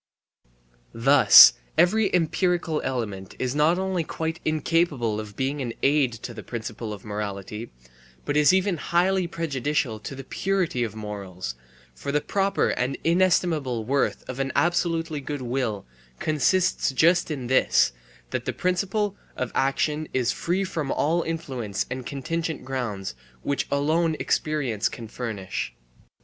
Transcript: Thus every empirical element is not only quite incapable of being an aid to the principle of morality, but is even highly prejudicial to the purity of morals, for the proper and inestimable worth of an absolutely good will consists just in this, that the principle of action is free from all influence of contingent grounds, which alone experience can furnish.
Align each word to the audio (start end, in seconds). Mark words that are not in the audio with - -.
Thus 0.95 1.53
every 1.77 2.11
empirical 2.11 2.81
element 2.83 3.35
is 3.37 3.53
not 3.53 3.77
only 3.77 4.03
quite 4.03 4.39
incapable 4.43 5.19
of 5.19 5.35
being 5.35 5.61
an 5.61 5.73
aid 5.83 6.11
to 6.23 6.33
the 6.33 6.41
principle 6.41 6.91
of 6.91 7.05
morality, 7.05 7.71
but 8.25 8.35
is 8.35 8.51
even 8.51 8.77
highly 8.77 9.27
prejudicial 9.27 9.99
to 9.99 10.15
the 10.15 10.23
purity 10.23 10.83
of 10.83 10.95
morals, 10.95 11.53
for 11.93 12.11
the 12.11 12.19
proper 12.19 12.69
and 12.71 12.97
inestimable 13.03 13.85
worth 13.85 14.27
of 14.27 14.39
an 14.39 14.51
absolutely 14.55 15.21
good 15.21 15.43
will 15.43 15.85
consists 16.17 16.89
just 16.91 17.29
in 17.29 17.45
this, 17.45 17.91
that 18.31 18.45
the 18.45 18.53
principle 18.53 19.15
of 19.37 19.51
action 19.53 20.07
is 20.15 20.31
free 20.31 20.63
from 20.63 20.91
all 20.91 21.21
influence 21.21 21.85
of 21.91 22.05
contingent 22.05 22.65
grounds, 22.65 23.13
which 23.43 23.67
alone 23.69 24.15
experience 24.19 24.89
can 24.89 25.07
furnish. 25.07 25.75